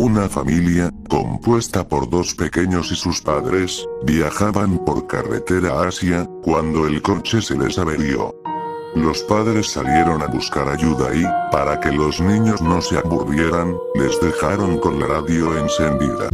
Una 0.00 0.28
familia, 0.28 0.92
compuesta 1.08 1.88
por 1.88 2.08
dos 2.08 2.32
pequeños 2.32 2.92
y 2.92 2.94
sus 2.94 3.20
padres, 3.20 3.84
viajaban 4.04 4.78
por 4.84 5.08
carretera 5.08 5.72
a 5.72 5.88
Asia, 5.88 6.24
cuando 6.44 6.86
el 6.86 7.02
coche 7.02 7.42
se 7.42 7.58
les 7.58 7.80
averió. 7.80 8.32
Los 8.94 9.24
padres 9.24 9.72
salieron 9.72 10.22
a 10.22 10.28
buscar 10.28 10.68
ayuda 10.68 11.12
y, 11.12 11.24
para 11.50 11.80
que 11.80 11.90
los 11.90 12.20
niños 12.20 12.62
no 12.62 12.80
se 12.80 12.96
aburrieran, 12.96 13.74
les 13.96 14.20
dejaron 14.20 14.78
con 14.78 15.00
la 15.00 15.08
radio 15.08 15.58
encendida. 15.58 16.28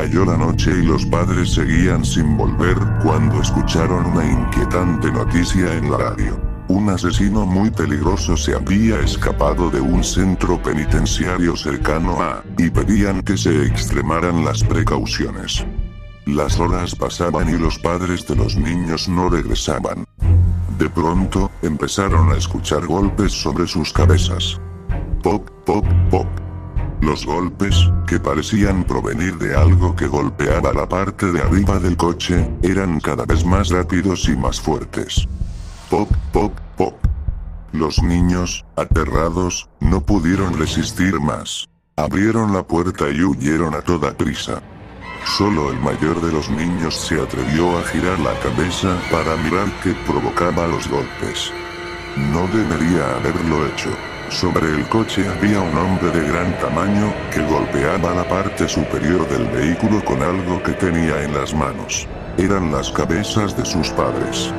Cayó 0.00 0.24
la 0.24 0.38
noche 0.38 0.70
y 0.70 0.82
los 0.82 1.04
padres 1.04 1.52
seguían 1.52 2.06
sin 2.06 2.34
volver 2.34 2.78
cuando 3.02 3.42
escucharon 3.42 4.06
una 4.06 4.24
inquietante 4.24 5.12
noticia 5.12 5.74
en 5.74 5.90
la 5.90 5.98
radio. 5.98 6.40
Un 6.68 6.88
asesino 6.88 7.44
muy 7.44 7.70
peligroso 7.70 8.34
se 8.34 8.54
había 8.54 8.98
escapado 9.00 9.68
de 9.68 9.78
un 9.78 10.02
centro 10.02 10.56
penitenciario 10.62 11.54
cercano 11.54 12.18
a, 12.22 12.42
y 12.56 12.70
pedían 12.70 13.20
que 13.20 13.36
se 13.36 13.66
extremaran 13.66 14.42
las 14.42 14.64
precauciones. 14.64 15.66
Las 16.24 16.58
horas 16.58 16.94
pasaban 16.94 17.50
y 17.50 17.58
los 17.58 17.78
padres 17.78 18.26
de 18.26 18.36
los 18.36 18.56
niños 18.56 19.06
no 19.06 19.28
regresaban. 19.28 20.06
De 20.78 20.88
pronto, 20.88 21.50
empezaron 21.60 22.32
a 22.32 22.38
escuchar 22.38 22.86
golpes 22.86 23.32
sobre 23.32 23.66
sus 23.66 23.92
cabezas. 23.92 24.58
Pop, 25.22 25.46
pop, 25.66 25.84
pop. 26.10 26.39
Los 27.00 27.24
golpes, 27.24 27.90
que 28.06 28.20
parecían 28.20 28.84
provenir 28.84 29.38
de 29.38 29.56
algo 29.56 29.96
que 29.96 30.06
golpeaba 30.06 30.72
la 30.72 30.86
parte 30.88 31.32
de 31.32 31.40
arriba 31.40 31.78
del 31.78 31.96
coche, 31.96 32.50
eran 32.62 33.00
cada 33.00 33.24
vez 33.24 33.44
más 33.44 33.70
rápidos 33.70 34.28
y 34.28 34.36
más 34.36 34.60
fuertes. 34.60 35.26
Pop, 35.88 36.10
pop, 36.32 36.52
pop. 36.76 36.94
Los 37.72 38.02
niños, 38.02 38.64
aterrados, 38.76 39.68
no 39.80 40.02
pudieron 40.02 40.58
resistir 40.58 41.18
más. 41.20 41.68
Abrieron 41.96 42.52
la 42.52 42.62
puerta 42.62 43.08
y 43.08 43.22
huyeron 43.22 43.74
a 43.74 43.80
toda 43.80 44.12
prisa. 44.12 44.62
Solo 45.24 45.70
el 45.70 45.78
mayor 45.80 46.20
de 46.20 46.32
los 46.32 46.50
niños 46.50 46.94
se 46.96 47.20
atrevió 47.20 47.78
a 47.78 47.82
girar 47.84 48.18
la 48.20 48.38
cabeza 48.40 48.98
para 49.10 49.36
mirar 49.36 49.68
qué 49.82 49.94
provocaba 50.06 50.66
los 50.66 50.88
golpes. 50.88 51.52
No 52.16 52.46
debería 52.48 53.16
haberlo 53.16 53.66
hecho. 53.66 53.90
Sobre 54.30 54.68
el 54.68 54.88
coche 54.88 55.28
había 55.28 55.60
un 55.60 55.76
hombre 55.76 56.08
de 56.12 56.28
gran 56.28 56.56
tamaño, 56.60 57.12
que 57.32 57.42
golpeaba 57.42 58.14
la 58.14 58.22
parte 58.28 58.68
superior 58.68 59.28
del 59.28 59.48
vehículo 59.48 60.04
con 60.04 60.22
algo 60.22 60.62
que 60.62 60.72
tenía 60.72 61.24
en 61.24 61.34
las 61.34 61.52
manos. 61.52 62.06
Eran 62.38 62.70
las 62.70 62.92
cabezas 62.92 63.56
de 63.56 63.64
sus 63.64 63.90
padres. 63.90 64.54